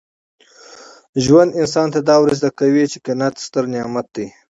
ژوند 1.23 1.51
انسان 1.61 1.87
ته 1.93 1.99
دا 2.09 2.15
ور 2.19 2.29
زده 2.39 2.49
کوي 2.59 2.83
چي 2.91 2.97
قناعت 3.05 3.35
ستر 3.45 3.63
نعمت 3.73 4.07
دی. 4.15 4.25